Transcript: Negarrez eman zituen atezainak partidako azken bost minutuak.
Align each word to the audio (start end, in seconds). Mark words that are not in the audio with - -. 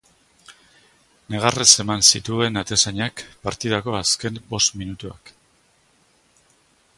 Negarrez 1.33 1.67
eman 1.83 2.01
zituen 2.15 2.57
atezainak 2.61 3.23
partidako 3.49 3.97
azken 3.99 4.41
bost 4.55 4.75
minutuak. 4.83 5.33